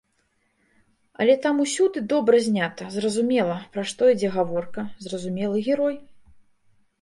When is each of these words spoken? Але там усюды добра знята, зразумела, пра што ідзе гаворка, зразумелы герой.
Але 1.25 1.33
там 1.43 1.59
усюды 1.65 2.01
добра 2.13 2.39
знята, 2.47 2.87
зразумела, 2.95 3.59
пра 3.77 3.85
што 3.93 4.09
ідзе 4.15 4.33
гаворка, 4.39 4.81
зразумелы 5.05 5.57
герой. 5.69 5.95